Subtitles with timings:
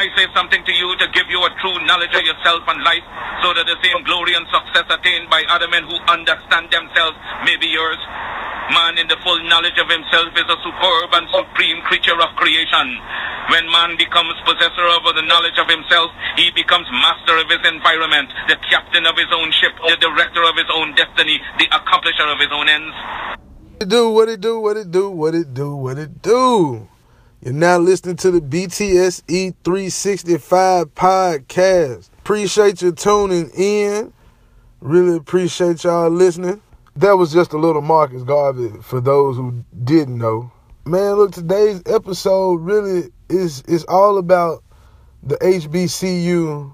[0.00, 3.04] I say something to you to give you a true knowledge of yourself and life,
[3.44, 7.60] so that the same glory and success attained by other men who understand themselves may
[7.60, 8.00] be yours?
[8.72, 12.96] Man in the full knowledge of himself is a superb and supreme creature of creation.
[13.52, 18.32] When man becomes possessor of the knowledge of himself, he becomes master of his environment,
[18.48, 22.40] the captain of his own ship, the director of his own destiny, the accomplisher of
[22.40, 22.96] his own ends.
[23.84, 26.88] What it do, what it do, what it do, what it do, what it do.
[27.42, 32.10] You're now listening to the BTSE 365 podcast.
[32.18, 34.12] Appreciate you tuning in.
[34.82, 36.60] Really appreciate y'all listening.
[36.96, 40.52] That was just a little Marcus Garvey for those who didn't know.
[40.84, 44.62] Man, look, today's episode really is is all about
[45.22, 46.70] the HBCU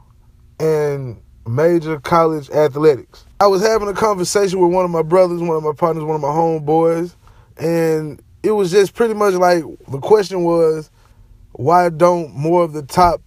[0.59, 3.25] and major college athletics.
[3.39, 6.17] I was having a conversation with one of my brothers, one of my partners, one
[6.17, 7.15] of my homeboys,
[7.57, 10.91] and it was just pretty much like the question was,
[11.53, 13.21] why don't more of the top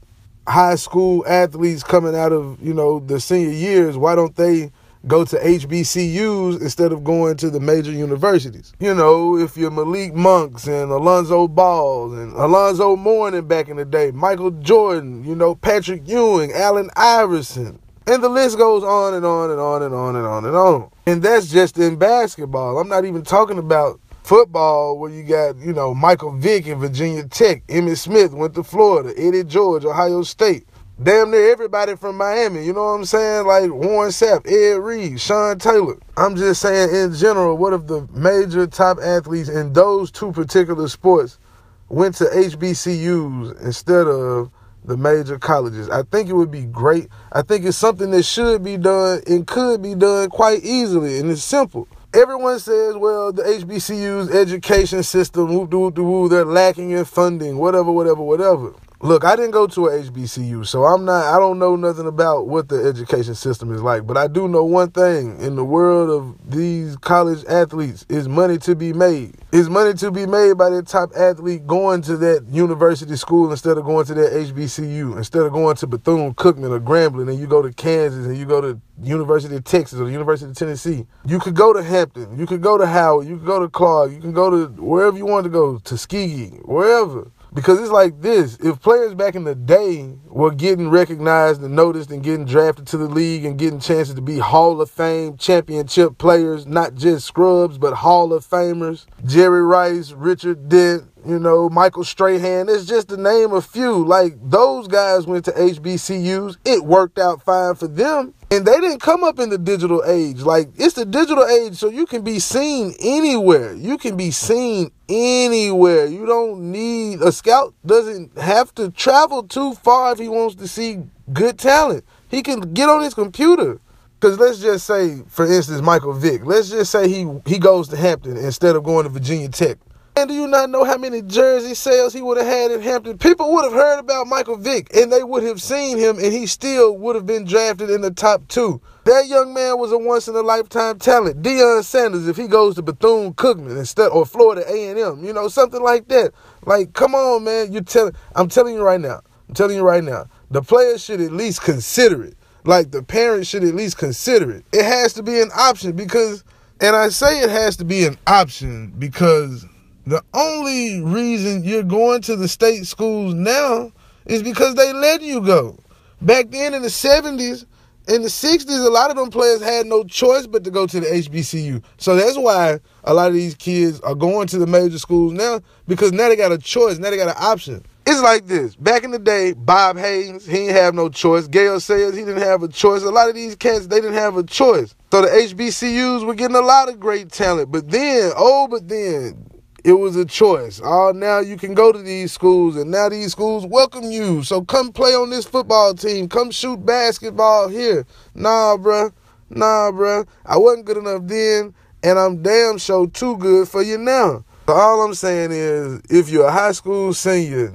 [0.47, 4.71] high school athletes coming out of you know the senior years, why don't they
[5.07, 8.73] go to HBCUs instead of going to the major universities.
[8.79, 13.85] You know, if you're Malik Monks and Alonzo Balls and Alonzo Mourning back in the
[13.85, 17.79] day, Michael Jordan, you know, Patrick Ewing, Allen Iverson.
[18.07, 20.91] And the list goes on and on and on and on and on and on.
[21.05, 22.79] And that's just in basketball.
[22.79, 27.27] I'm not even talking about football where you got, you know, Michael Vick in Virginia
[27.27, 30.65] Tech, Emmitt Smith went to Florida, Eddie George, Ohio State
[31.01, 32.65] damn near everybody from Miami.
[32.65, 33.47] You know what I'm saying?
[33.47, 35.97] Like Warren Sapp, Ed Reed, Sean Taylor.
[36.17, 40.87] I'm just saying in general, what if the major top athletes in those two particular
[40.87, 41.39] sports
[41.87, 44.51] went to HBCUs instead of
[44.83, 45.89] the major colleges?
[45.89, 47.07] I think it would be great.
[47.31, 51.31] I think it's something that should be done and could be done quite easily, and
[51.31, 51.87] it's simple.
[52.11, 57.91] Everyone says, well, the HBCU's education system, woo, woo, woo, they're lacking in funding, whatever,
[57.91, 58.73] whatever, whatever.
[59.01, 62.47] Look, I didn't go to a HBCU, so I'm not I don't know nothing about
[62.47, 65.39] what the education system is like, but I do know one thing.
[65.39, 69.35] In the world of these college athletes, is money to be made.
[69.53, 73.77] Is money to be made by the top athlete going to that university school instead
[73.77, 77.61] of going to that HBCU, instead of going to Bethune-Cookman or Grambling and you go
[77.61, 81.07] to Kansas and you go to University of Texas or the University of Tennessee.
[81.25, 84.11] You could go to Hampton, you could go to Howard, you could go to Clark,
[84.11, 87.31] you can go to wherever you want to go, Tuskegee, wherever.
[87.53, 92.09] Because it's like this if players back in the day were getting recognized and noticed
[92.11, 96.17] and getting drafted to the league and getting chances to be Hall of Fame championship
[96.17, 102.03] players, not just scrubs, but Hall of Famers, Jerry Rice, Richard Dent, you know, Michael
[102.03, 104.05] Strahan, it's just to name a few.
[104.05, 108.33] Like those guys went to HBCUs, it worked out fine for them.
[108.51, 110.41] And they didn't come up in the digital age.
[110.41, 113.73] Like it's the digital age, so you can be seen anywhere.
[113.75, 116.05] You can be seen anywhere.
[116.05, 120.67] You don't need a scout doesn't have to travel too far if he wants to
[120.67, 121.03] see
[121.33, 122.05] good talent.
[122.29, 123.79] He can get on his computer.
[124.19, 126.45] Cause let's just say, for instance, Michael Vick.
[126.45, 129.77] Let's just say he he goes to Hampton instead of going to Virginia Tech.
[130.19, 133.17] And do you not know how many jersey sales he would have had in Hampton?
[133.17, 136.45] People would have heard about Michael Vick and they would have seen him and he
[136.45, 138.81] still would have been drafted in the top two.
[139.05, 141.41] That young man was a once in a lifetime talent.
[141.41, 145.81] Deion Sanders, if he goes to Bethune Cookman instead or Florida A&M, you know, something
[145.81, 146.33] like that.
[146.65, 147.71] Like, come on, man.
[147.71, 149.21] You telling I'm telling you right now.
[149.49, 150.27] I'm telling you right now.
[150.51, 152.37] The players should at least consider it.
[152.65, 154.63] Like the parents should at least consider it.
[154.71, 156.43] It has to be an option because
[156.79, 159.65] and I say it has to be an option because
[160.05, 163.91] the only reason you're going to the state schools now
[164.25, 165.77] is because they let you go.
[166.21, 167.65] Back then in the 70s,
[168.07, 170.99] in the 60s, a lot of them players had no choice but to go to
[170.99, 171.83] the HBCU.
[171.97, 175.61] So that's why a lot of these kids are going to the major schools now
[175.87, 177.85] because now they got a choice, now they got an option.
[178.11, 178.75] It's like this.
[178.75, 181.47] Back in the day, Bob Hayes, he didn't have no choice.
[181.47, 183.03] Gale Sayers, he didn't have a choice.
[183.03, 184.95] A lot of these cats, they didn't have a choice.
[185.11, 187.71] So the HBCUs were getting a lot of great talent.
[187.71, 189.45] But then, oh, but then,
[189.83, 190.81] it was a choice.
[190.83, 194.41] Oh, now you can go to these schools, and now these schools welcome you.
[194.41, 196.29] So come play on this football team.
[196.29, 198.07] Come shoot basketball here.
[198.33, 199.13] Nah, bruh.
[199.51, 200.27] Nah, bruh.
[200.47, 204.45] I wasn't good enough then, and I'm damn sure too good for you now.
[204.69, 207.73] So all I'm saying is, if you're a high school senior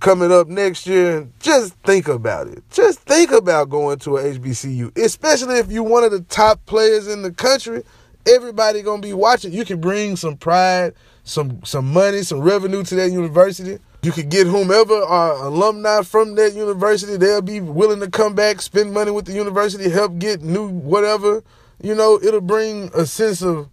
[0.00, 2.62] coming up next year, just think about it.
[2.70, 7.08] Just think about going to a HBCU, especially if you're one of the top players
[7.08, 7.82] in the country.
[8.26, 9.52] Everybody gonna be watching.
[9.52, 10.94] You can bring some pride
[11.24, 13.78] some some money, some revenue to that university.
[14.00, 17.18] You could get whomever are alumni from that university.
[17.18, 21.42] They'll be willing to come back, spend money with the university, help get new whatever.
[21.82, 23.68] You know, it'll bring a sense of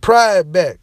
[0.00, 0.79] pride back.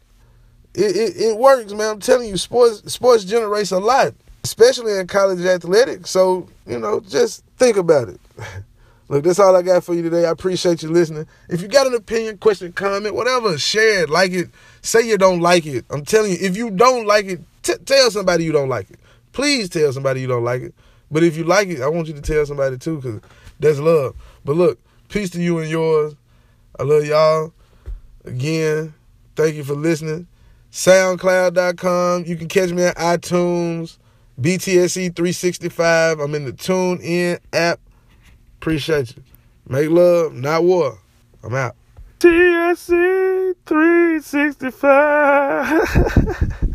[0.78, 1.90] It, it, it works, man.
[1.90, 4.14] I'm telling you, sports sports generates a lot.
[4.44, 6.10] especially in college athletics.
[6.10, 8.20] So, you know, just think about it.
[9.10, 10.26] Look, that's all I got for you today.
[10.26, 11.26] I appreciate you listening.
[11.48, 14.50] If you got an opinion, question, comment, whatever, share it, like it,
[14.82, 15.84] say you don't like it.
[15.90, 18.98] I'm telling you, if you don't like it, t- tell somebody you don't like it.
[19.32, 20.74] Please tell somebody you don't like it.
[21.10, 23.20] But if you like it, I want you to tell somebody too, because
[23.58, 24.14] that's love.
[24.44, 24.78] But look,
[25.08, 26.14] peace to you and yours.
[26.78, 27.52] I love y'all.
[28.26, 28.94] Again,
[29.36, 30.26] thank you for listening.
[30.72, 32.24] SoundCloud.com.
[32.24, 33.98] You can catch me at iTunes,
[34.40, 36.20] BTSE 365.
[36.20, 37.80] I'm in the Tune In app.
[38.60, 39.22] Appreciate you.
[39.68, 40.98] Make love, not war.
[41.42, 41.76] I'm out.
[42.20, 46.64] TSC 365.